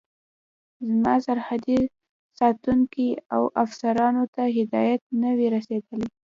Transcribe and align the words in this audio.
زما 0.87 1.15
سرحدي 1.25 1.79
ساتونکو 2.39 3.07
او 3.35 3.43
افسرانو 3.63 4.23
ته 4.35 4.43
هدایت 4.57 5.01
نه 5.21 5.29
وي 5.37 5.47
رسېدلی. 5.55 6.07